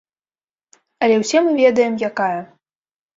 [1.05, 2.39] Але ўсе мы ведаем, якая.